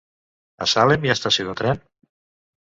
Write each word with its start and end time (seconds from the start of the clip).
A 0.65 0.67
Salem 0.71 1.05
hi 1.07 1.11
ha 1.11 1.17
estació 1.19 1.45
de 1.51 1.55
tren? 1.61 1.85